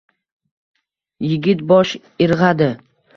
Yigit 1.27 1.61
bosh 1.73 1.91
irgʼadi. 2.27 2.71